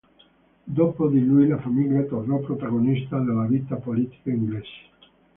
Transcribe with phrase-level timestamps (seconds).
[0.63, 4.89] Dopo di lui la famiglia tornò protagonista della vita politica inglese.